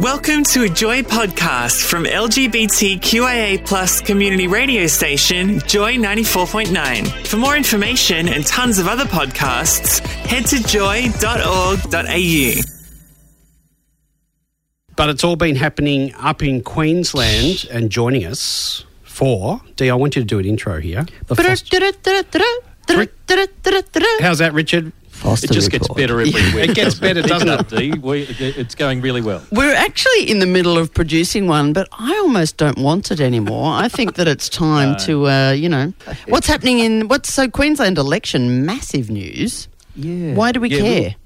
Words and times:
Welcome 0.00 0.42
to 0.44 0.64
a 0.64 0.68
Joy 0.68 1.02
podcast 1.02 1.84
from 1.84 2.02
LGBTQIA 2.02 3.64
plus 3.64 4.00
community 4.00 4.48
radio 4.48 4.88
station 4.88 5.60
Joy 5.60 5.94
94.9. 5.94 7.26
For 7.28 7.36
more 7.36 7.56
information 7.56 8.28
and 8.28 8.44
tons 8.44 8.80
of 8.80 8.88
other 8.88 9.04
podcasts, 9.04 10.00
head 10.26 10.46
to 10.46 10.60
joy.org.au. 10.64 12.60
But 14.96 15.10
it's 15.10 15.22
all 15.22 15.36
been 15.36 15.54
happening 15.54 16.12
up 16.16 16.42
in 16.42 16.62
Queensland 16.64 17.66
and 17.70 17.88
joining 17.88 18.24
us 18.24 18.84
for, 19.04 19.60
Dee, 19.76 19.90
I 19.90 19.94
want 19.94 20.16
you 20.16 20.22
to 20.22 20.26
do 20.26 20.40
an 20.40 20.44
intro 20.44 20.80
here. 20.80 21.06
How's 24.20 24.38
that, 24.38 24.52
Richard? 24.54 24.92
Foster 25.24 25.46
It 25.46 25.52
just 25.52 25.70
gets 25.70 25.88
better 25.88 26.20
every 26.20 26.32
week. 26.32 26.68
It 26.68 26.74
gets 26.74 26.96
better, 26.96 27.22
doesn't 27.32 27.48
it? 27.48 27.68
Dee. 27.70 27.98
We, 27.98 28.22
it's 28.38 28.74
going 28.74 29.00
really 29.00 29.22
well. 29.22 29.42
We're 29.50 29.74
actually 29.74 30.30
in 30.30 30.38
the 30.38 30.46
middle 30.46 30.76
of 30.76 30.92
producing 30.92 31.46
one, 31.46 31.72
but 31.72 31.88
I 31.92 32.12
almost 32.18 32.58
don't 32.58 32.76
want 32.76 33.10
it 33.10 33.20
anymore. 33.20 33.72
I 33.72 33.88
think 33.88 34.16
that 34.16 34.28
it's 34.28 34.48
time 34.66 34.96
to, 35.06 35.26
uh, 35.28 35.52
you 35.52 35.70
know, 35.70 35.94
what's 36.28 36.46
happening 36.46 36.80
in 36.80 37.08
what's 37.08 37.32
so 37.32 37.48
Queensland 37.48 37.96
election 37.96 38.66
massive 38.66 39.08
news. 39.08 39.66
Yeah. 39.96 40.34
Why 40.34 40.52
do 40.52 40.60
we 40.60 40.68
Yeah, 40.68 40.80
care? 40.80 41.16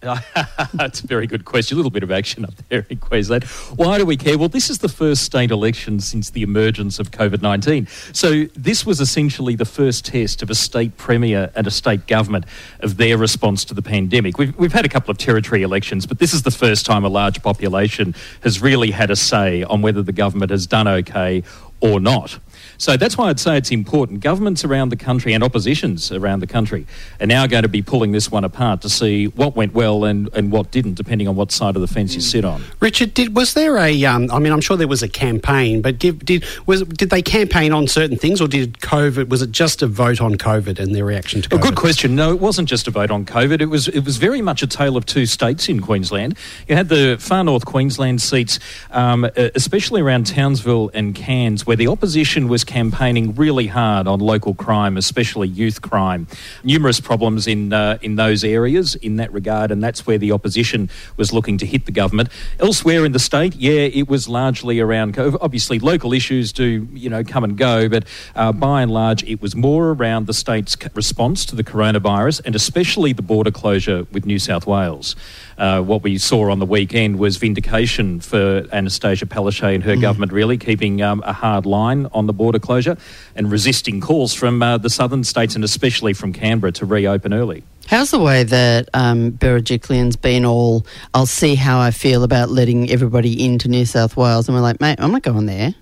That's 0.74 1.00
a 1.00 1.06
very 1.08 1.26
good 1.26 1.44
question. 1.44 1.74
A 1.74 1.78
little 1.78 1.90
bit 1.90 2.04
of 2.04 2.12
action 2.12 2.44
up 2.44 2.54
there 2.68 2.86
in 2.88 2.98
Queensland. 2.98 3.42
Why 3.74 3.98
do 3.98 4.06
we 4.06 4.16
care? 4.16 4.38
Well, 4.38 4.48
this 4.48 4.70
is 4.70 4.78
the 4.78 4.88
first 4.88 5.24
state 5.24 5.50
election 5.50 5.98
since 5.98 6.30
the 6.30 6.42
emergence 6.42 7.00
of 7.00 7.10
COVID 7.10 7.42
19. 7.42 7.88
So, 8.12 8.44
this 8.54 8.86
was 8.86 9.00
essentially 9.00 9.56
the 9.56 9.64
first 9.64 10.06
test 10.06 10.40
of 10.40 10.50
a 10.50 10.54
state 10.54 10.96
premier 10.96 11.50
and 11.56 11.66
a 11.66 11.70
state 11.72 12.06
government 12.06 12.44
of 12.78 12.96
their 12.96 13.18
response 13.18 13.64
to 13.66 13.74
the 13.74 13.82
pandemic. 13.82 14.38
We've, 14.38 14.56
we've 14.56 14.72
had 14.72 14.84
a 14.84 14.88
couple 14.88 15.10
of 15.10 15.18
territory 15.18 15.62
elections, 15.62 16.06
but 16.06 16.20
this 16.20 16.32
is 16.32 16.42
the 16.42 16.52
first 16.52 16.86
time 16.86 17.04
a 17.04 17.08
large 17.08 17.42
population 17.42 18.14
has 18.44 18.62
really 18.62 18.92
had 18.92 19.10
a 19.10 19.16
say 19.16 19.64
on 19.64 19.82
whether 19.82 20.02
the 20.02 20.12
government 20.12 20.52
has 20.52 20.68
done 20.68 20.86
okay 20.86 21.42
or 21.80 22.00
not. 22.00 22.38
So 22.76 22.96
that's 22.96 23.18
why 23.18 23.28
I'd 23.28 23.40
say 23.40 23.56
it's 23.56 23.72
important. 23.72 24.20
Governments 24.20 24.64
around 24.64 24.90
the 24.90 24.96
country 24.96 25.32
and 25.32 25.42
oppositions 25.42 26.12
around 26.12 26.40
the 26.40 26.46
country 26.46 26.86
are 27.20 27.26
now 27.26 27.46
going 27.46 27.64
to 27.64 27.68
be 27.68 27.82
pulling 27.82 28.12
this 28.12 28.30
one 28.30 28.44
apart 28.44 28.82
to 28.82 28.88
see 28.88 29.26
what 29.26 29.56
went 29.56 29.74
well 29.74 30.04
and, 30.04 30.28
and 30.32 30.52
what 30.52 30.70
didn't, 30.70 30.94
depending 30.94 31.26
on 31.26 31.34
what 31.34 31.50
side 31.50 31.74
of 31.74 31.82
the 31.82 31.88
fence 31.88 32.14
you 32.14 32.20
sit 32.20 32.44
on. 32.44 32.62
Richard, 32.80 33.14
did, 33.14 33.34
was 33.34 33.54
there 33.54 33.76
a? 33.78 34.04
Um, 34.04 34.30
I 34.30 34.38
mean, 34.38 34.52
I'm 34.52 34.60
sure 34.60 34.76
there 34.76 34.86
was 34.88 35.02
a 35.02 35.08
campaign, 35.08 35.82
but 35.82 35.98
give, 35.98 36.24
did 36.24 36.44
was 36.66 36.82
did 36.82 37.10
they 37.10 37.22
campaign 37.22 37.72
on 37.72 37.88
certain 37.88 38.16
things, 38.16 38.40
or 38.40 38.48
did 38.48 38.78
COVID? 38.78 39.28
Was 39.28 39.42
it 39.42 39.50
just 39.50 39.82
a 39.82 39.86
vote 39.86 40.20
on 40.20 40.36
COVID 40.36 40.78
and 40.78 40.94
their 40.94 41.04
reaction 41.04 41.42
to 41.42 41.54
A 41.54 41.58
COVID? 41.58 41.62
good 41.62 41.76
question. 41.76 42.14
No, 42.14 42.32
it 42.32 42.40
wasn't 42.40 42.68
just 42.68 42.86
a 42.86 42.90
vote 42.90 43.10
on 43.10 43.24
COVID. 43.24 43.60
It 43.60 43.66
was 43.66 43.88
it 43.88 44.04
was 44.04 44.18
very 44.18 44.42
much 44.42 44.62
a 44.62 44.66
tale 44.66 44.96
of 44.96 45.04
two 45.04 45.26
states 45.26 45.68
in 45.68 45.80
Queensland. 45.80 46.36
You 46.68 46.76
had 46.76 46.88
the 46.88 47.16
far 47.18 47.42
north 47.42 47.64
Queensland 47.64 48.22
seats, 48.22 48.60
um, 48.92 49.24
especially 49.36 50.00
around 50.00 50.26
Townsville 50.26 50.90
and 50.94 51.14
Cairns, 51.14 51.66
where 51.68 51.76
the 51.76 51.86
opposition 51.86 52.48
was 52.48 52.64
campaigning 52.64 53.34
really 53.34 53.66
hard 53.66 54.08
on 54.08 54.20
local 54.20 54.54
crime, 54.54 54.96
especially 54.96 55.46
youth 55.46 55.82
crime. 55.82 56.26
Numerous 56.64 56.98
problems 56.98 57.46
in 57.46 57.74
uh, 57.74 57.98
in 58.00 58.16
those 58.16 58.42
areas 58.42 58.94
in 58.94 59.16
that 59.16 59.30
regard, 59.34 59.70
and 59.70 59.84
that's 59.84 60.06
where 60.06 60.16
the 60.16 60.32
opposition 60.32 60.88
was 61.18 61.30
looking 61.30 61.58
to 61.58 61.66
hit 61.66 61.84
the 61.84 61.92
government. 61.92 62.30
Elsewhere 62.58 63.04
in 63.04 63.12
the 63.12 63.18
state, 63.18 63.54
yeah, 63.54 63.82
it 63.82 64.08
was 64.08 64.30
largely 64.30 64.80
around. 64.80 65.18
Obviously, 65.18 65.78
local 65.78 66.14
issues 66.14 66.54
do 66.54 66.88
you 66.94 67.10
know 67.10 67.22
come 67.22 67.44
and 67.44 67.58
go, 67.58 67.86
but 67.86 68.04
uh, 68.34 68.50
by 68.50 68.80
and 68.80 68.90
large, 68.90 69.22
it 69.24 69.42
was 69.42 69.54
more 69.54 69.90
around 69.90 70.26
the 70.26 70.32
state's 70.32 70.74
response 70.94 71.44
to 71.44 71.54
the 71.54 71.64
coronavirus, 71.64 72.40
and 72.46 72.54
especially 72.54 73.12
the 73.12 73.20
border 73.20 73.50
closure 73.50 74.06
with 74.10 74.24
New 74.24 74.38
South 74.38 74.66
Wales. 74.66 75.14
Uh, 75.58 75.82
what 75.82 76.02
we 76.02 76.16
saw 76.18 76.50
on 76.50 76.60
the 76.60 76.66
weekend 76.66 77.18
was 77.18 77.36
vindication 77.36 78.20
for 78.20 78.62
Annastacia 78.72 79.26
Palaszczuk 79.26 79.74
and 79.74 79.82
her 79.82 79.96
government, 79.96 80.32
really 80.32 80.56
keeping 80.56 81.02
um, 81.02 81.22
a 81.26 81.32
hard 81.32 81.66
line 81.66 82.06
on 82.12 82.26
the 82.26 82.32
border 82.32 82.60
closure 82.60 82.96
and 83.34 83.50
resisting 83.50 84.00
calls 84.00 84.32
from 84.32 84.62
uh, 84.62 84.78
the 84.78 84.88
southern 84.88 85.24
states 85.24 85.56
and 85.56 85.64
especially 85.64 86.12
from 86.12 86.32
Canberra 86.32 86.72
to 86.72 86.86
reopen 86.86 87.34
early. 87.34 87.64
How's 87.88 88.10
the 88.10 88.18
way 88.18 88.44
that 88.44 88.88
um, 88.92 89.32
Berejiklian's 89.32 90.16
been 90.16 90.44
all, 90.44 90.86
I'll 91.14 91.24
see 91.24 91.54
how 91.54 91.80
I 91.80 91.90
feel 91.90 92.22
about 92.22 92.50
letting 92.50 92.90
everybody 92.90 93.42
into 93.42 93.66
New 93.66 93.86
South 93.86 94.14
Wales? 94.14 94.46
And 94.46 94.54
we're 94.54 94.60
like, 94.62 94.78
mate, 94.78 94.96
I'm 94.98 95.10
not 95.10 95.22
going 95.22 95.46
there. 95.46 95.74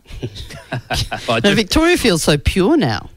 I 0.70 1.18
No, 1.28 1.40
do, 1.40 1.54
Victoria 1.54 1.96
feels 1.98 2.22
so 2.22 2.38
pure 2.38 2.76
now. 2.76 3.10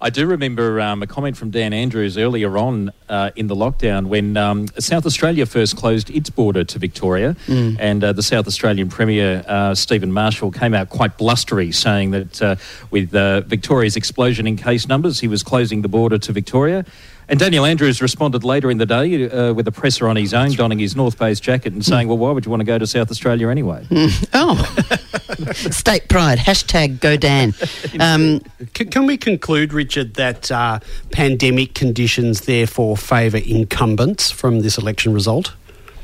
I 0.00 0.10
do 0.10 0.26
remember 0.26 0.80
um, 0.80 1.02
a 1.02 1.06
comment 1.06 1.36
from 1.36 1.50
Dan 1.50 1.72
Andrews 1.72 2.16
earlier 2.16 2.56
on 2.56 2.92
uh, 3.08 3.30
in 3.36 3.46
the 3.46 3.54
lockdown 3.54 4.06
when 4.06 4.36
um, 4.36 4.68
South 4.78 5.04
Australia 5.04 5.44
first 5.44 5.76
closed 5.76 6.08
its 6.10 6.30
border 6.30 6.64
to 6.64 6.78
Victoria, 6.78 7.36
and 7.48 8.02
uh, 8.02 8.12
the 8.12 8.22
South 8.22 8.46
Australian 8.46 8.88
Premier 8.88 9.44
uh, 9.46 9.74
Steven 9.74 10.10
Marshall 10.12 10.50
came 10.50 10.72
out 10.72 10.88
quite 10.88 11.18
blustery, 11.18 11.72
saying 11.72 12.12
that 12.12 12.42
uh, 12.42 12.56
with 12.90 13.14
uh, 13.14 13.42
Victoria's 13.42 13.96
explosion 13.96 14.46
in 14.46 14.56
case 14.56 14.88
numbers, 14.88 15.20
he 15.20 15.28
was 15.28 15.42
closing 15.42 15.82
the 15.82 15.88
border 15.88 16.18
to 16.18 16.32
Victoria. 16.32 16.84
And 17.28 17.38
Daniel 17.38 17.64
Andrews 17.64 18.02
responded 18.02 18.44
later 18.44 18.70
in 18.70 18.78
the 18.78 18.86
day 18.86 19.28
uh, 19.28 19.52
with 19.52 19.66
a 19.68 19.72
presser 19.72 20.08
on 20.08 20.16
his 20.16 20.34
own, 20.34 20.52
donning 20.52 20.78
his 20.78 20.94
North 20.96 21.16
Face 21.16 21.40
jacket 21.40 21.72
and 21.72 21.84
saying, 21.84 22.08
"Well, 22.08 22.18
why 22.18 22.30
would 22.30 22.44
you 22.44 22.50
want 22.50 22.60
to 22.60 22.64
go 22.64 22.78
to 22.78 22.86
South 22.86 23.10
Australia 23.10 23.48
anyway?" 23.48 23.86
Oh, 24.34 24.56
state 25.52 26.08
pride. 26.08 26.38
Hashtag 26.38 27.00
go 27.00 27.16
Dan. 27.16 27.54
Um, 28.00 28.40
Can, 28.74 28.88
can 28.88 29.06
we 29.06 29.16
conclude, 29.16 29.72
Richard, 29.72 30.14
that 30.14 30.50
uh, 30.50 30.80
pandemic 31.10 31.74
conditions 31.74 32.42
therefore 32.42 32.96
favour 32.96 33.38
incumbents 33.38 34.30
from 34.30 34.60
this 34.60 34.78
election 34.78 35.12
result? 35.12 35.54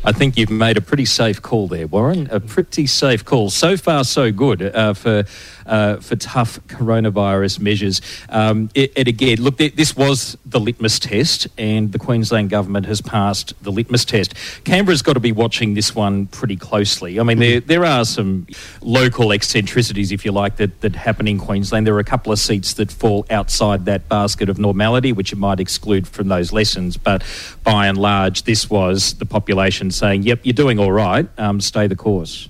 I 0.04 0.12
think 0.12 0.36
you've 0.36 0.50
made 0.50 0.76
a 0.76 0.80
pretty 0.80 1.04
safe 1.04 1.42
call 1.42 1.66
there, 1.66 1.86
Warren. 1.86 2.28
A 2.30 2.38
pretty 2.38 2.86
safe 2.86 3.24
call. 3.24 3.50
So 3.50 3.76
far, 3.76 4.04
so 4.04 4.30
good 4.30 4.62
uh, 4.62 4.94
for 4.94 5.24
uh, 5.66 5.96
for 5.96 6.16
tough 6.16 6.60
coronavirus 6.68 7.60
measures. 7.60 8.00
Um, 8.28 8.70
it, 8.74 8.92
and 8.96 9.08
again, 9.08 9.42
look, 9.42 9.56
this 9.58 9.96
was 9.96 10.38
the 10.48 10.60
litmus 10.60 10.98
test, 10.98 11.46
and 11.58 11.92
the 11.92 11.98
Queensland 11.98 12.50
government 12.50 12.86
has 12.86 13.00
passed 13.00 13.52
the 13.62 13.70
litmus 13.70 14.04
test. 14.04 14.34
Canberra's 14.64 15.02
got 15.02 15.14
to 15.14 15.20
be 15.20 15.32
watching 15.32 15.74
this 15.74 15.94
one 15.94 16.26
pretty 16.26 16.56
closely. 16.56 17.20
I 17.20 17.22
mean, 17.22 17.38
there 17.38 17.60
there 17.60 17.84
are 17.84 18.04
some 18.04 18.46
local 18.80 19.32
eccentricities, 19.32 20.12
if 20.12 20.24
you 20.24 20.32
like, 20.32 20.56
that 20.56 20.80
that 20.80 20.96
happen 20.96 21.28
in 21.28 21.38
Queensland. 21.38 21.86
There 21.86 21.94
are 21.94 22.00
a 22.00 22.04
couple 22.04 22.32
of 22.32 22.38
seats 22.38 22.74
that 22.74 22.90
fall 22.90 23.26
outside 23.30 23.84
that 23.84 24.08
basket 24.08 24.48
of 24.48 24.58
normality, 24.58 25.12
which 25.12 25.32
you 25.32 25.38
might 25.38 25.60
exclude 25.60 26.08
from 26.08 26.28
those 26.28 26.52
lessons. 26.52 26.96
But 26.96 27.22
by 27.64 27.86
and 27.86 27.98
large, 27.98 28.44
this 28.44 28.70
was 28.70 29.14
the 29.14 29.26
population 29.26 29.90
saying, 29.90 30.22
"Yep, 30.22 30.40
you're 30.44 30.52
doing 30.54 30.78
all 30.78 30.92
right. 30.92 31.28
Um, 31.38 31.60
stay 31.60 31.86
the 31.86 31.96
course." 31.96 32.48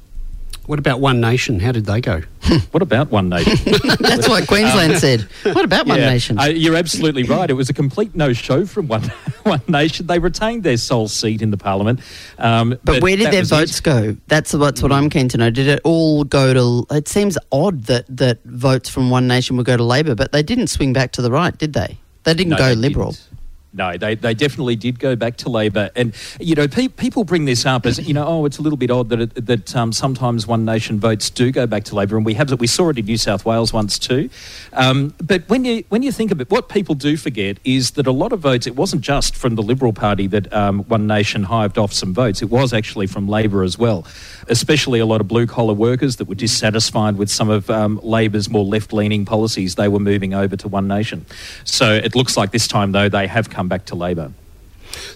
What 0.69 0.79
about 0.79 1.01
One 1.01 1.19
Nation? 1.23 1.61
How 1.61 1.73
did 1.73 1.87
they 1.87 2.01
go? 2.03 2.21
What 2.73 2.83
about 2.83 3.11
One 3.11 3.31
Nation? 3.31 3.55
that's 4.01 4.29
what 4.29 4.47
Queensland 4.47 4.99
said. 4.99 5.23
What 5.43 5.65
about 5.65 5.87
One 5.87 5.99
Yeah, 5.99 6.11
Nation? 6.11 6.39
uh, 6.39 6.45
you're 6.45 6.77
absolutely 6.77 7.23
right. 7.23 7.49
It 7.49 7.55
was 7.55 7.71
a 7.71 7.73
complete 7.73 8.15
no-show 8.15 8.67
from 8.67 8.87
One 8.87 9.03
One 9.45 9.62
Nation. 9.67 10.06
They 10.06 10.19
retained 10.19 10.62
their 10.65 10.77
sole 10.77 11.09
seat 11.09 11.41
in 11.41 11.51
the 11.51 11.56
parliament. 11.56 12.01
Um, 12.39 12.79
But 12.84 13.03
where 13.03 13.17
did 13.17 13.33
their 13.33 13.45
votes 13.45 13.79
it. 13.79 13.83
go? 13.84 14.17
That's 14.27 14.53
what's 14.53 14.83
what 14.83 14.93
I'm 14.93 15.09
keen 15.09 15.29
to 15.31 15.39
know. 15.39 15.49
Did 15.51 15.69
it 15.69 15.81
all 15.84 16.25
go 16.25 16.53
to? 16.53 16.95
It 16.95 17.09
seems 17.09 17.39
odd 17.50 17.85
that 17.85 18.05
that 18.15 18.45
votes 18.45 18.91
from 18.91 19.09
One 19.09 19.27
Nation 19.27 19.56
would 19.56 19.67
go 19.67 19.77
to 19.79 19.83
Labor, 19.85 20.15
but 20.15 20.33
they 20.33 20.43
didn't 20.43 20.67
swing 20.69 20.93
back 20.93 21.12
to 21.12 21.23
the 21.23 21.31
right, 21.31 21.56
did 21.56 21.73
they? 21.73 21.97
They 22.25 22.35
didn't 22.35 22.50
No, 22.50 22.56
go 22.59 22.69
they 22.69 22.75
Liberal. 22.77 23.12
didn't. 23.12 23.38
No, 23.73 23.99
they, 23.99 24.15
they 24.15 24.33
definitely 24.33 24.77
did 24.77 24.99
go 24.99 25.15
back 25.15 25.37
to 25.39 25.51
Labor, 25.51 25.91
and 25.95 26.15
you 26.41 26.55
know 26.55 26.67
pe- 26.67 26.89
people 26.89 27.25
bring 27.25 27.45
this 27.45 27.67
up 27.67 27.84
as 27.84 27.99
you 28.09 28.15
know 28.15 28.27
oh 28.27 28.47
it's 28.47 28.56
a 28.56 28.62
little 28.62 28.79
bit 28.79 28.91
odd 28.91 29.11
that 29.11 29.20
it, 29.20 29.47
that 29.47 29.76
um, 29.76 29.93
sometimes 29.93 30.47
One 30.47 30.65
Nation 30.65 30.99
votes 30.99 31.29
do 31.29 31.53
go 31.53 31.67
back 31.67 31.85
to 31.85 31.94
Labor, 31.94 32.17
and 32.17 32.25
we 32.25 32.32
have 32.32 32.49
that. 32.49 32.56
we 32.56 32.67
saw 32.67 32.88
it 32.88 32.99
in 32.99 33.05
New 33.05 33.19
South 33.19 33.44
Wales 33.44 33.70
once 33.70 33.99
too. 33.99 34.31
Um, 34.73 35.15
but 35.23 35.47
when 35.50 35.67
you 35.67 35.85
when 35.91 36.03
you 36.03 36.11
think 36.12 36.31
of 36.31 36.41
it, 36.41 36.50
what 36.50 36.70
people 36.70 36.94
do 36.94 37.19
forget 37.19 37.59
is 37.62 37.91
that 37.93 38.06
a 38.06 38.12
lot 38.12 38.32
of 38.32 38.41
votes 38.41 38.67
it 38.67 38.75
wasn't 38.75 39.03
just 39.03 39.37
from 39.37 39.55
the 39.55 39.62
Liberal 39.62 39.93
Party 39.93 40.26
that 40.29 40.50
um, 40.50 40.81
One 40.85 41.06
Nation 41.06 41.44
hived 41.44 41.76
off 41.76 41.93
some 41.93 42.14
votes; 42.14 42.41
it 42.41 42.49
was 42.49 42.73
actually 42.73 43.06
from 43.06 43.29
Labor 43.29 43.62
as 43.62 43.76
well, 43.76 44.06
especially 44.49 44.99
a 44.99 45.06
lot 45.06 45.21
of 45.21 45.29
blue 45.29 45.47
collar 45.47 45.75
workers 45.75 46.17
that 46.17 46.26
were 46.26 46.35
dissatisfied 46.35 47.17
with 47.17 47.29
some 47.29 47.50
of 47.50 47.69
um, 47.69 48.00
Labor's 48.03 48.49
more 48.49 48.64
left 48.64 48.94
leaning 48.94 49.26
policies. 49.26 49.75
They 49.75 49.88
were 49.88 50.00
moving 50.00 50.32
over 50.32 50.56
to 50.56 50.69
One 50.69 50.88
Nation. 50.88 51.26
So 51.64 51.93
it 51.93 52.14
looks 52.14 52.35
like 52.35 52.50
this 52.50 52.67
time 52.67 52.93
though 52.93 53.11
they 53.11 53.26
have 53.26 53.50
come 53.50 53.68
back 53.69 53.85
to 53.87 53.94
Labor. 53.94 54.32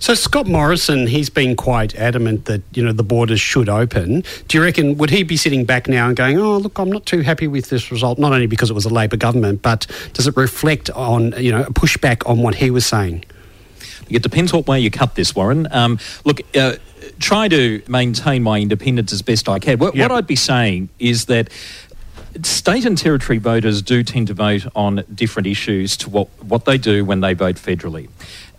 So 0.01 0.13
Scott 0.15 0.47
Morrison, 0.47 1.07
he's 1.07 1.31
been 1.31 1.57
quite 1.57 1.95
adamant 1.95 2.45
that 2.45 2.61
you 2.75 2.85
know 2.85 2.93
the 2.93 3.03
borders 3.03 3.41
should 3.41 3.69
open. 3.71 4.23
Do 4.47 4.59
you 4.59 4.63
reckon 4.63 4.99
would 4.99 5.09
he 5.11 5.23
be 5.23 5.37
sitting 5.37 5.65
back 5.65 5.89
now 5.89 6.09
and 6.09 6.17
going, 6.17 6.39
"Oh, 6.39 6.59
look, 6.59 6.79
I'm 6.79 6.93
not 6.93 7.07
too 7.07 7.23
happy 7.23 7.49
with 7.49 7.71
this 7.71 7.91
result"? 7.91 8.19
Not 8.19 8.33
only 8.33 8.47
because 8.47 8.69
it 8.71 8.75
was 8.75 8.85
a 8.85 8.91
Labor 8.91 9.17
government, 9.17 9.63
but 9.63 9.87
does 10.13 10.27
it 10.27 10.37
reflect 10.37 10.91
on 10.91 11.33
you 11.39 11.51
know 11.53 11.63
a 11.63 11.73
pushback 11.73 12.29
on 12.29 12.39
what 12.43 12.57
he 12.57 12.71
was 12.71 12.85
saying? 12.85 13.25
It 14.11 14.23
depends 14.23 14.53
what 14.53 14.67
way 14.67 14.79
you 14.79 14.91
cut 14.91 15.15
this, 15.15 15.35
Warren. 15.35 15.67
Um, 15.71 15.99
look, 16.25 16.43
uh, 16.55 16.75
try 17.19 17.49
to 17.49 17.83
maintain 17.89 18.43
my 18.43 18.61
independence 18.61 19.11
as 19.13 19.23
best 19.23 19.49
I 19.49 19.59
can. 19.59 19.79
What, 19.79 19.95
Yep. 19.97 20.11
what 20.11 20.17
I'd 20.19 20.27
be 20.27 20.37
saying 20.37 20.91
is 20.99 21.25
that 21.27 21.49
state 22.43 22.85
and 22.85 22.97
territory 22.97 23.39
voters 23.39 23.83
do 23.83 24.03
tend 24.03 24.29
to 24.29 24.35
vote 24.35 24.67
on 24.75 25.05
different 25.15 25.47
issues 25.47 25.97
to 25.99 26.11
what, 26.11 26.29
what 26.43 26.65
they 26.65 26.79
do 26.79 27.05
when 27.05 27.21
they 27.21 27.35
vote 27.35 27.57
federally. 27.57 28.09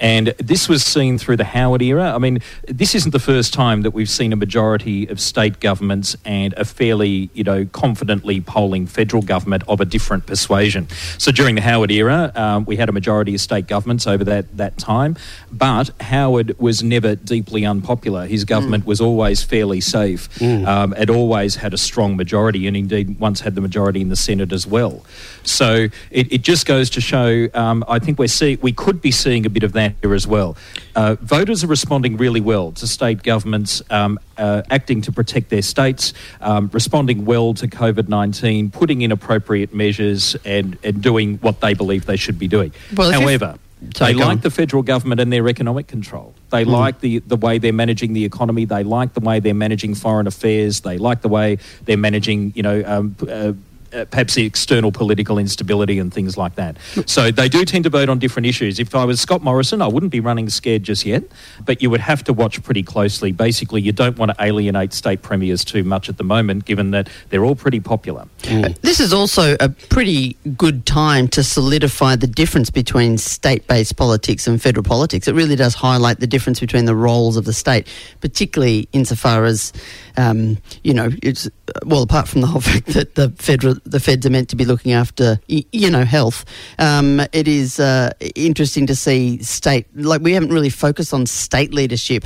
And 0.04 0.36
this 0.38 0.68
was 0.68 0.84
seen 0.84 1.18
through 1.18 1.38
the 1.38 1.46
Howard 1.46 1.82
era. 1.82 2.14
I 2.14 2.18
mean, 2.18 2.40
this 2.68 2.94
isn't 2.94 3.12
the 3.12 3.20
first 3.20 3.54
time 3.54 3.84
that 3.84 3.92
we've 3.92 4.10
seen 4.10 4.34
a 4.34 4.36
majority 4.36 5.08
of 5.08 5.18
state 5.22 5.62
governments 5.62 6.18
and 6.26 6.54
a 6.56 6.66
fairly, 6.66 7.30
you 7.34 7.46
know, 7.46 7.66
confidently 7.68 8.42
polling 8.42 8.86
federal 8.86 9.22
government 9.22 9.64
of 9.70 9.80
a 9.80 9.86
different 9.86 10.26
persuasion. 10.26 10.90
So 11.18 11.32
during 11.32 11.56
the 11.56 11.62
Howard 11.62 11.90
era, 11.90 12.34
um, 12.36 12.66
we 12.66 12.76
had 12.76 12.90
a 12.90 12.92
majority 12.92 13.34
of 13.34 13.40
state 13.40 13.66
governments 13.68 14.06
over 14.06 14.26
that, 14.26 14.58
that 14.58 14.78
time, 14.78 15.16
but 15.50 15.90
Howard 16.02 16.60
was 16.60 16.84
never 16.84 17.16
deeply 17.16 17.66
unpopular. 17.66 18.26
His 18.28 18.44
government 18.44 18.86
was 18.86 19.00
always 19.00 19.42
fairly 19.42 19.80
safe. 19.80 20.28
Um, 20.42 20.94
it 20.98 21.10
always 21.10 21.56
had 21.56 21.74
a 21.74 21.78
strong 21.78 22.18
majority, 22.18 22.68
and 22.68 22.76
indeed 22.76 23.20
once 23.22 23.40
had 23.40 23.56
the 23.56 23.62
majority 23.62 24.02
in 24.02 24.10
the 24.10 24.18
Senate 24.18 24.52
as 24.52 24.68
well. 24.68 25.06
So 25.44 25.88
it, 26.12 26.30
it 26.30 26.42
just 26.42 26.66
goes 26.66 26.90
to 26.90 27.00
show. 27.00 27.48
Um, 27.54 27.86
I 27.88 28.00
think 28.00 28.20
we're 28.20 28.28
see, 28.28 28.58
we 28.58 28.74
could 28.74 29.02
be 29.02 29.12
seeing 29.12 29.46
a 29.46 29.50
bit 29.50 29.64
of 29.64 29.72
that 29.74 29.93
here 30.02 30.14
as 30.14 30.28
well. 30.28 30.56
Uh, 30.96 31.16
voters 31.22 31.64
are 31.64 31.68
responding 31.68 32.18
really 32.18 32.42
well 32.42 32.72
to 32.74 32.88
state 32.88 33.24
governments 33.24 33.82
um, 33.90 34.20
uh, 34.38 34.62
acting 34.70 35.02
to 35.02 35.12
protect 35.12 35.50
their 35.50 35.62
states, 35.62 36.14
um, 36.42 36.70
responding 36.74 37.26
well 37.26 37.54
to 37.54 37.68
COVID 37.68 38.08
nineteen, 38.08 38.72
putting 38.72 39.02
in 39.02 39.12
appropriate 39.12 39.74
measures, 39.74 40.36
and, 40.46 40.78
and 40.84 41.02
doing 41.02 41.38
what 41.38 41.62
they 41.62 41.74
believe 41.74 42.06
they 42.06 42.18
should 42.18 42.40
be 42.40 42.48
doing. 42.48 42.74
Well, 42.96 43.12
However. 43.12 43.58
They 44.00 44.14
like 44.14 44.28
on. 44.28 44.40
the 44.40 44.50
federal 44.50 44.82
government 44.82 45.20
and 45.20 45.34
their 45.34 45.46
economic 45.50 45.88
control. 45.88 46.34
They 46.52 46.64
like 46.64 47.02
the, 47.02 47.20
the 47.20 47.36
way 47.36 47.58
they're 47.58 47.74
managing 47.74 48.14
the 48.14 48.24
economy. 48.24 48.64
They 48.64 48.86
like 48.86 49.14
the 49.14 49.20
way 49.20 49.42
they're 49.42 49.54
managing 49.54 49.96
foreign 49.96 50.26
affairs. 50.26 50.80
They 50.80 50.98
like 50.98 51.22
the 51.22 51.28
way 51.28 51.58
they're 51.84 51.98
managing, 51.98 52.54
you 52.56 52.64
know, 52.64 52.82
um, 52.86 53.18
uh, 53.30 53.52
Uh, 53.94 54.06
perhaps 54.06 54.34
the 54.34 54.44
external 54.44 54.92
political 54.92 55.38
instability 55.38 56.00
and 56.00 56.12
things 56.12 56.36
like 56.36 56.56
that. 56.56 56.78
So 57.06 57.30
they 57.30 57.48
do 57.48 57.64
tend 57.64 57.84
to 57.84 57.92
vote 57.92 58.10
on 58.10 58.18
different 58.18 58.48
issues. 58.48 58.80
If 58.80 58.96
I 58.96 59.06
was 59.06 59.22
Scott 59.22 59.44
Morrison, 59.44 59.84
I 59.84 59.88
wouldn't 59.88 60.12
be 60.12 60.20
running 60.20 60.50
scared 60.50 60.82
just 60.82 61.06
yet, 61.06 61.24
but 61.64 61.82
you 61.82 61.92
would 61.92 62.00
have 62.00 62.24
to 62.24 62.34
watch 62.34 62.64
pretty 62.64 62.82
closely. 62.82 63.32
Basically, 63.32 63.82
you 63.82 63.92
don't 63.92 64.18
want 64.18 64.32
to 64.32 64.44
alienate 64.44 64.94
state 64.94 65.22
premiers 65.22 65.64
too 65.64 65.84
much 65.84 66.10
at 66.10 66.18
the 66.18 66.24
moment, 66.24 66.66
given 66.66 66.90
that 66.92 67.08
they're 67.30 67.46
all 67.46 67.56
pretty 67.56 67.80
popular. 67.80 68.26
Mm. 68.44 68.66
Uh, 68.66 68.74
this 68.82 69.00
is 69.00 69.14
also 69.14 69.56
a 69.60 69.70
pretty 69.70 70.38
good 70.58 70.88
time 70.88 71.28
to 71.28 71.44
solidify 71.44 72.16
the 72.16 72.28
difference 72.28 72.72
between 72.72 73.20
state 73.20 73.68
based 73.68 73.96
politics 73.96 74.48
and 74.48 74.60
federal 74.60 74.84
politics. 74.84 75.28
It 75.28 75.36
really 75.36 75.56
does 75.56 75.76
highlight 75.76 76.20
the 76.20 76.28
difference 76.28 76.60
between 76.60 76.86
the 76.86 76.96
roles 76.96 77.38
of 77.38 77.46
the 77.46 77.54
state, 77.54 77.88
particularly 78.22 78.90
insofar 78.92 79.46
as, 79.46 79.72
um, 80.18 80.58
you 80.84 80.96
know, 80.96 81.12
it's, 81.22 81.48
well, 81.86 82.04
apart 82.04 82.28
from 82.28 82.42
the 82.42 82.48
whole 82.48 82.62
fact 82.74 82.88
that 82.88 83.16
the 83.16 83.30
federal, 83.32 83.76
the 83.86 84.00
feds 84.00 84.26
are 84.26 84.30
meant 84.30 84.50
to 84.50 84.56
be 84.56 84.66
looking 84.66 84.92
after, 84.92 85.40
you 85.48 85.90
know, 85.90 86.04
health, 86.04 86.46
um, 86.80 87.20
it 87.32 87.48
is 87.48 87.80
uh, 87.80 88.12
interesting 88.36 88.88
to 88.88 88.96
see 88.96 89.42
state, 89.42 89.88
like, 89.96 90.22
we 90.22 90.34
haven't 90.34 90.52
really 90.52 90.70
focused 90.70 91.14
on 91.14 91.26
state 91.26 91.74
leadership 91.74 92.26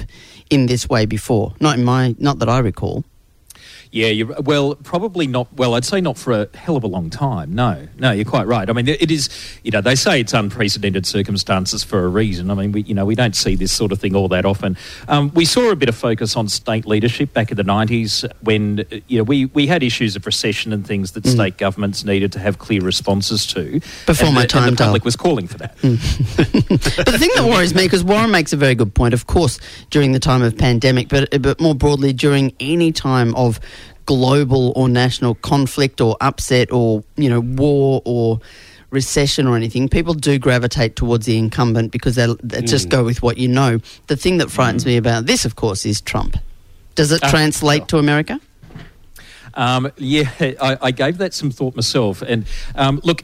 in 0.49 0.65
this 0.65 0.89
way 0.89 1.05
before. 1.05 1.53
Not 1.59 1.77
in 1.77 1.83
my, 1.83 2.15
not 2.19 2.39
that 2.39 2.49
I 2.49 2.59
recall. 2.59 3.03
Yeah, 3.91 4.07
you 4.07 4.35
well, 4.43 4.75
probably 4.75 5.27
not. 5.27 5.51
Well, 5.53 5.73
I'd 5.73 5.85
say 5.85 6.01
not 6.01 6.17
for 6.17 6.33
a 6.33 6.57
hell 6.57 6.75
of 6.75 6.83
a 6.83 6.87
long 6.87 7.09
time. 7.09 7.53
No, 7.53 7.87
no, 7.97 8.11
you're 8.11 8.25
quite 8.25 8.47
right. 8.47 8.69
I 8.69 8.73
mean, 8.73 8.87
it 8.87 9.11
is. 9.11 9.29
You 9.63 9.71
know, 9.71 9.81
they 9.81 9.95
say 9.95 10.19
it's 10.19 10.33
unprecedented 10.33 11.05
circumstances 11.05 11.83
for 11.83 12.03
a 12.03 12.07
reason. 12.07 12.51
I 12.51 12.53
mean, 12.53 12.71
we, 12.71 12.81
you 12.83 12.93
know, 12.93 13.05
we 13.05 13.15
don't 13.15 13.35
see 13.35 13.55
this 13.55 13.71
sort 13.71 13.91
of 13.91 13.99
thing 13.99 14.15
all 14.15 14.27
that 14.29 14.45
often. 14.45 14.77
Um, 15.07 15.31
we 15.33 15.45
saw 15.45 15.71
a 15.71 15.75
bit 15.75 15.89
of 15.89 15.95
focus 15.95 16.35
on 16.35 16.47
state 16.47 16.85
leadership 16.85 17.33
back 17.33 17.51
in 17.51 17.57
the 17.57 17.63
'90s 17.63 18.29
when 18.41 18.85
you 19.07 19.17
know 19.19 19.23
we 19.23 19.45
we 19.45 19.67
had 19.67 19.83
issues 19.83 20.15
of 20.15 20.25
recession 20.25 20.73
and 20.73 20.85
things 20.85 21.11
that 21.11 21.25
state 21.25 21.57
governments 21.57 22.03
needed 22.03 22.31
to 22.33 22.39
have 22.39 22.57
clear 22.57 22.81
responses 22.81 23.45
to. 23.47 23.79
Before 24.05 24.31
my 24.31 24.41
the, 24.41 24.47
time, 24.47 24.71
the 24.71 24.83
public 24.83 25.05
was 25.05 25.15
calling 25.15 25.47
for 25.47 25.57
that. 25.59 25.77
But 26.97 27.05
the 27.05 27.17
thing 27.19 27.29
that 27.35 27.45
worries 27.45 27.73
me, 27.73 27.83
because 27.83 28.03
Warren 28.03 28.31
makes 28.31 28.53
a 28.53 28.57
very 28.57 28.75
good 28.75 28.93
point, 28.93 29.13
of 29.13 29.27
course, 29.27 29.59
during 29.89 30.11
the 30.11 30.19
time 30.19 30.41
of 30.41 30.57
pandemic, 30.57 31.09
but 31.09 31.41
but 31.41 31.59
more 31.59 31.75
broadly 31.75 32.13
during 32.13 32.53
any 32.59 32.91
time 32.91 33.35
of 33.35 33.59
global 34.07 34.73
or 34.75 34.89
national 34.89 35.35
conflict 35.35 36.01
or 36.01 36.17
upset 36.19 36.71
or 36.71 37.03
you 37.15 37.29
know 37.29 37.41
war 37.41 38.01
or 38.05 38.39
recession 38.89 39.45
or 39.47 39.55
anything, 39.55 39.89
people 39.89 40.13
do 40.15 40.39
gravitate 40.39 40.95
towards 40.95 41.25
the 41.27 41.37
incumbent 41.37 41.91
because 41.91 42.15
they 42.15 42.27
they 42.41 42.61
just 42.61 42.89
go 42.89 43.03
with 43.03 43.21
what 43.21 43.37
you 43.37 43.47
know. 43.47 43.79
The 44.07 44.15
thing 44.15 44.39
that 44.39 44.49
frightens 44.49 44.85
me 44.85 44.97
about 44.97 45.25
this, 45.27 45.45
of 45.45 45.55
course, 45.55 45.85
is 45.85 46.01
Trump. 46.01 46.37
Does 46.95 47.11
it 47.11 47.21
Ah, 47.23 47.29
translate 47.29 47.87
to 47.89 47.97
America? 47.99 48.39
Um, 49.53 49.91
yeah, 49.97 50.29
I, 50.39 50.77
I 50.81 50.91
gave 50.91 51.17
that 51.17 51.33
some 51.33 51.51
thought 51.51 51.75
myself. 51.75 52.21
And 52.21 52.45
um, 52.75 53.01
look, 53.03 53.23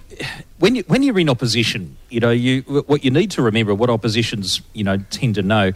when 0.60 0.76
you 0.76 0.84
when 0.88 1.02
you're 1.04 1.20
in 1.20 1.30
opposition, 1.30 1.96
you 2.10 2.20
know, 2.20 2.32
you 2.32 2.62
what 2.88 3.04
you 3.04 3.12
need 3.12 3.32
to 3.32 3.42
remember, 3.42 3.74
what 3.74 3.90
oppositions 3.90 4.62
you 4.74 4.84
know 4.84 4.98
tend 5.10 5.36
to 5.36 5.42
know. 5.42 5.72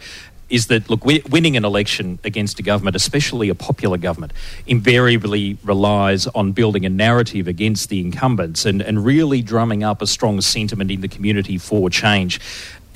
Is 0.48 0.68
that 0.68 0.88
look? 0.88 1.04
Winning 1.04 1.56
an 1.56 1.64
election 1.64 2.18
against 2.24 2.58
a 2.58 2.62
government, 2.62 2.96
especially 2.96 3.48
a 3.50 3.54
popular 3.54 3.98
government, 3.98 4.32
invariably 4.66 5.58
relies 5.62 6.26
on 6.28 6.52
building 6.52 6.86
a 6.86 6.88
narrative 6.88 7.46
against 7.46 7.90
the 7.90 8.00
incumbents 8.00 8.64
and, 8.64 8.80
and 8.80 9.04
really 9.04 9.42
drumming 9.42 9.84
up 9.84 10.00
a 10.00 10.06
strong 10.06 10.40
sentiment 10.40 10.90
in 10.90 11.02
the 11.02 11.08
community 11.08 11.58
for 11.58 11.90
change. 11.90 12.40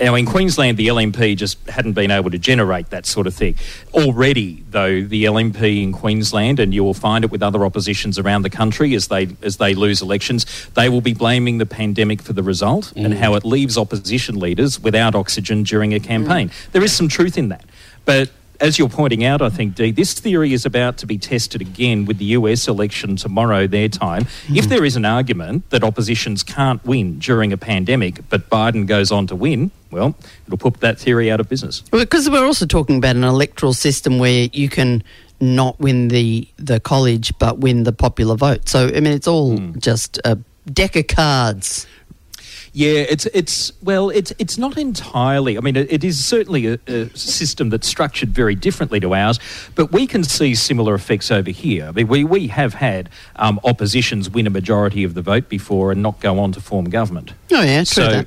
Now, 0.00 0.14
in 0.14 0.26
Queensland, 0.26 0.78
the 0.78 0.88
LNP 0.88 1.36
just 1.36 1.64
hadn't 1.68 1.92
been 1.92 2.10
able 2.10 2.30
to 2.30 2.38
generate 2.38 2.90
that 2.90 3.06
sort 3.06 3.26
of 3.26 3.34
thing. 3.34 3.54
Already, 3.92 4.64
though, 4.70 5.02
the 5.02 5.24
LNP 5.24 5.82
in 5.82 5.92
Queensland, 5.92 6.58
and 6.58 6.74
you 6.74 6.82
will 6.82 6.94
find 6.94 7.24
it 7.24 7.30
with 7.30 7.42
other 7.42 7.64
oppositions 7.64 8.18
around 8.18 8.42
the 8.42 8.50
country 8.50 8.94
as 8.94 9.08
they 9.08 9.28
as 9.42 9.58
they 9.58 9.74
lose 9.74 10.02
elections, 10.02 10.46
they 10.74 10.88
will 10.88 11.02
be 11.02 11.12
blaming 11.12 11.58
the 11.58 11.66
pandemic 11.66 12.22
for 12.22 12.32
the 12.32 12.42
result 12.42 12.92
and 12.96 13.14
mm. 13.14 13.16
how 13.16 13.34
it 13.34 13.44
leaves 13.44 13.78
opposition 13.78 14.38
leaders 14.40 14.80
without 14.80 15.14
oxygen 15.14 15.62
during 15.62 15.94
a 15.94 16.00
campaign. 16.00 16.48
Mm. 16.48 16.72
There 16.72 16.82
is 16.82 16.92
some 16.92 17.08
truth 17.08 17.38
in 17.38 17.48
that, 17.48 17.64
but. 18.04 18.30
As 18.60 18.78
you're 18.78 18.88
pointing 18.88 19.24
out, 19.24 19.42
I 19.42 19.48
think, 19.48 19.74
Dee, 19.74 19.90
this 19.90 20.14
theory 20.14 20.52
is 20.52 20.64
about 20.64 20.96
to 20.98 21.06
be 21.06 21.18
tested 21.18 21.60
again 21.60 22.04
with 22.04 22.18
the 22.18 22.26
US 22.26 22.68
election 22.68 23.16
tomorrow, 23.16 23.66
their 23.66 23.88
time. 23.88 24.26
Mm. 24.46 24.56
If 24.56 24.68
there 24.68 24.84
is 24.84 24.94
an 24.94 25.04
argument 25.04 25.68
that 25.70 25.82
oppositions 25.82 26.44
can't 26.44 26.84
win 26.86 27.18
during 27.18 27.52
a 27.52 27.56
pandemic, 27.56 28.20
but 28.28 28.48
Biden 28.48 28.86
goes 28.86 29.10
on 29.10 29.26
to 29.26 29.34
win, 29.34 29.72
well, 29.92 30.16
it'll 30.46 30.58
put 30.58 30.80
that 30.80 30.98
theory 30.98 31.30
out 31.30 31.38
of 31.38 31.48
business. 31.48 31.82
Because 31.82 32.28
we're 32.28 32.44
also 32.44 32.66
talking 32.66 32.96
about 32.96 33.16
an 33.16 33.24
electoral 33.24 33.74
system 33.74 34.18
where 34.18 34.48
you 34.52 34.68
can 34.68 35.04
not 35.40 35.78
win 35.80 36.08
the 36.08 36.48
the 36.56 36.78
college 36.80 37.36
but 37.38 37.58
win 37.58 37.82
the 37.82 37.92
popular 37.92 38.36
vote. 38.36 38.68
So 38.68 38.86
I 38.86 39.00
mean, 39.00 39.12
it's 39.12 39.28
all 39.28 39.58
just 39.78 40.18
a 40.24 40.38
deck 40.72 40.96
of 40.96 41.06
cards. 41.08 41.86
Yeah, 42.74 43.00
it's 43.00 43.26
it's 43.26 43.70
well, 43.82 44.08
it's 44.08 44.32
it's 44.38 44.56
not 44.56 44.78
entirely. 44.78 45.58
I 45.58 45.60
mean, 45.60 45.76
it, 45.76 45.92
it 45.92 46.04
is 46.04 46.24
certainly 46.24 46.66
a, 46.68 46.78
a 46.86 47.10
system 47.14 47.68
that's 47.68 47.86
structured 47.86 48.30
very 48.30 48.54
differently 48.54 48.98
to 49.00 49.14
ours, 49.14 49.38
but 49.74 49.92
we 49.92 50.06
can 50.06 50.24
see 50.24 50.54
similar 50.54 50.94
effects 50.94 51.30
over 51.30 51.50
here. 51.50 51.86
I 51.88 51.90
mean, 51.92 52.08
we 52.08 52.24
we 52.24 52.46
have 52.46 52.72
had 52.74 53.10
um, 53.36 53.60
oppositions 53.64 54.30
win 54.30 54.46
a 54.46 54.50
majority 54.50 55.04
of 55.04 55.12
the 55.12 55.20
vote 55.20 55.50
before 55.50 55.92
and 55.92 56.02
not 56.02 56.20
go 56.20 56.38
on 56.38 56.52
to 56.52 56.62
form 56.62 56.86
government. 56.86 57.34
Oh 57.52 57.60
yeah, 57.60 57.84
true 57.84 58.04
so. 58.04 58.10
that. 58.10 58.26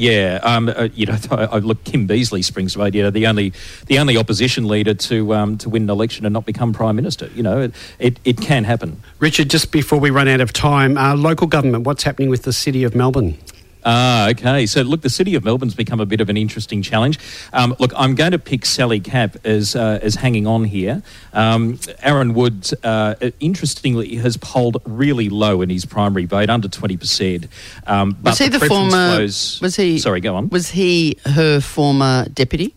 Yeah, 0.00 0.40
um, 0.42 0.70
uh, 0.70 0.88
you 0.94 1.04
know, 1.04 1.18
I, 1.30 1.44
I 1.44 1.58
look. 1.58 1.84
Kim 1.84 2.08
Beazley 2.08 2.42
springs 2.42 2.72
to 2.72 2.78
mind. 2.78 2.94
You 2.94 3.02
know, 3.02 3.10
the 3.10 3.26
only 3.26 3.52
the 3.86 3.98
only 3.98 4.16
opposition 4.16 4.66
leader 4.66 4.94
to 4.94 5.34
um, 5.34 5.58
to 5.58 5.68
win 5.68 5.82
an 5.82 5.90
election 5.90 6.24
and 6.24 6.32
not 6.32 6.46
become 6.46 6.72
prime 6.72 6.96
minister. 6.96 7.28
You 7.34 7.42
know, 7.42 7.60
it 7.60 7.74
it, 7.98 8.18
it 8.24 8.40
can 8.40 8.64
happen. 8.64 9.02
Richard, 9.18 9.50
just 9.50 9.72
before 9.72 10.00
we 10.00 10.08
run 10.08 10.26
out 10.26 10.40
of 10.40 10.54
time, 10.54 10.96
uh, 10.96 11.14
local 11.14 11.46
government, 11.46 11.84
what's 11.84 12.02
happening 12.02 12.30
with 12.30 12.44
the 12.44 12.52
city 12.52 12.82
of 12.82 12.94
Melbourne? 12.94 13.36
Ah, 13.84 14.28
okay. 14.30 14.66
So, 14.66 14.82
look, 14.82 15.02
the 15.02 15.10
city 15.10 15.34
of 15.34 15.44
Melbourne's 15.44 15.74
become 15.74 16.00
a 16.00 16.06
bit 16.06 16.20
of 16.20 16.28
an 16.28 16.36
interesting 16.36 16.82
challenge. 16.82 17.18
Um, 17.52 17.74
look, 17.78 17.92
I'm 17.96 18.14
going 18.14 18.32
to 18.32 18.38
pick 18.38 18.66
Sally 18.66 19.00
Capp 19.00 19.36
as 19.44 19.74
uh, 19.76 19.98
as 20.02 20.16
hanging 20.16 20.46
on 20.46 20.64
here. 20.64 21.02
Um, 21.32 21.78
Arron 22.02 22.34
Wood, 22.34 22.68
uh, 22.84 23.14
interestingly, 23.40 24.16
has 24.16 24.36
polled 24.36 24.78
really 24.84 25.28
low 25.28 25.62
in 25.62 25.70
his 25.70 25.84
primary 25.84 26.26
vote, 26.26 26.50
under 26.50 26.68
twenty 26.68 26.96
percent. 26.96 27.46
Um, 27.86 28.16
Was 28.22 28.38
he 28.38 28.48
the, 28.48 28.58
preference 28.58 28.92
former? 28.92 29.14
flows- 29.16 29.60
was 29.62 29.76
he? 29.76 29.98
Sorry, 29.98 30.20
go 30.20 30.36
on. 30.36 30.48
Was 30.50 30.70
he 30.70 31.16
her 31.26 31.60
former 31.60 32.26
deputy? 32.32 32.74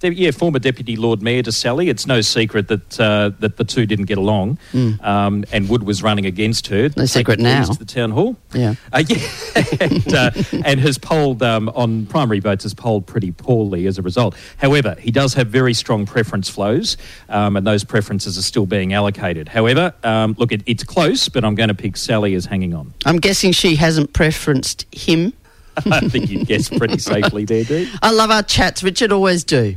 Yeah, 0.00 0.30
former 0.30 0.60
deputy 0.60 0.94
Lord 0.94 1.22
Mayor 1.22 1.42
to 1.42 1.50
Sally. 1.50 1.88
It's 1.88 2.06
no 2.06 2.20
secret 2.20 2.68
that 2.68 3.00
uh, 3.00 3.32
that 3.40 3.56
the 3.56 3.64
two 3.64 3.84
didn't 3.84 4.04
get 4.04 4.18
along, 4.18 4.58
um, 5.02 5.44
and 5.52 5.68
Wood 5.68 5.82
was 5.82 6.02
running 6.04 6.24
against 6.24 6.68
her. 6.68 6.88
No 6.96 7.04
secret 7.04 7.40
now. 7.40 7.64
To 7.64 7.76
the 7.78 7.84
town 7.84 8.12
hall. 8.12 8.36
Yeah. 8.54 8.74
Uh, 8.92 9.02
yeah, 9.08 9.18
and, 9.80 10.14
uh, 10.14 10.30
and 10.64 10.78
has 10.80 10.98
polled 10.98 11.42
um, 11.42 11.68
on 11.70 12.06
primary 12.06 12.38
votes 12.38 12.62
has 12.62 12.74
polled 12.74 13.06
pretty 13.06 13.32
poorly 13.32 13.86
as 13.88 13.98
a 13.98 14.02
result. 14.02 14.36
However, 14.58 14.94
he 15.00 15.10
does 15.10 15.34
have 15.34 15.48
very 15.48 15.74
strong 15.74 16.06
preference 16.06 16.48
flows, 16.48 16.96
um, 17.28 17.56
and 17.56 17.66
those 17.66 17.82
preferences 17.82 18.38
are 18.38 18.42
still 18.42 18.66
being 18.66 18.92
allocated. 18.92 19.48
However, 19.48 19.92
um, 20.04 20.36
look, 20.38 20.52
it, 20.52 20.62
it's 20.66 20.84
close, 20.84 21.28
but 21.28 21.44
I'm 21.44 21.56
going 21.56 21.70
to 21.70 21.74
pick 21.74 21.96
Sally 21.96 22.34
as 22.34 22.46
hanging 22.46 22.72
on. 22.72 22.94
I'm 23.04 23.18
guessing 23.18 23.50
she 23.50 23.74
hasn't 23.74 24.12
preferenced 24.12 24.84
him. 24.94 25.32
I 25.90 26.00
think 26.08 26.30
you 26.30 26.44
guessed 26.44 26.76
pretty 26.76 26.98
safely 26.98 27.44
there, 27.44 27.64
dude. 27.64 27.88
I 28.02 28.10
love 28.12 28.30
our 28.30 28.42
chats, 28.42 28.82
Richard. 28.82 29.12
Always 29.12 29.44
do. 29.44 29.76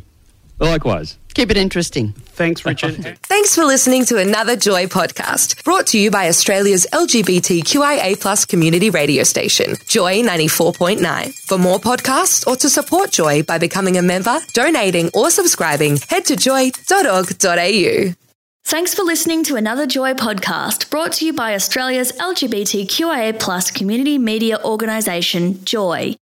Likewise. 0.62 1.18
Keep 1.34 1.52
it 1.52 1.58
interesting. 1.58 2.14
Thanks, 2.14 2.66
Richard. 2.66 2.96
Thanks 3.24 3.56
for 3.56 3.64
listening 3.64 4.06
to 4.06 4.18
another 4.18 4.56
Joy 4.56 4.86
podcast, 4.86 5.64
brought 5.64 5.88
to 5.88 6.00
you 6.00 6.12
by 6.12 6.28
Australia's 6.28 6.86
LGBTQIA 6.94 8.20
plus 8.20 8.46
community 8.46 8.90
radio 8.90 9.24
station, 9.24 9.76
Joy 9.88 10.22
94.9. 10.22 11.34
For 11.48 11.58
more 11.58 11.80
podcasts 11.80 12.46
or 12.46 12.56
to 12.58 12.70
support 12.70 13.12
Joy 13.12 13.44
by 13.44 13.58
becoming 13.58 13.98
a 13.98 14.02
member, 14.02 14.40
donating, 14.54 15.10
or 15.14 15.30
subscribing, 15.32 15.98
head 16.10 16.26
to 16.26 16.36
joy.org.au. 16.36 18.14
Thanks 18.64 18.94
for 18.94 19.02
listening 19.02 19.44
to 19.46 19.56
another 19.56 19.88
Joy 19.88 20.14
podcast 20.14 20.90
brought 20.92 21.14
to 21.14 21.26
you 21.26 21.34
by 21.34 21.56
Australia's 21.56 22.12
LGBTQIA 22.12 23.40
plus 23.40 23.72
community 23.72 24.20
media 24.20 24.60
organisation, 24.64 25.66
Joy. 25.66 26.16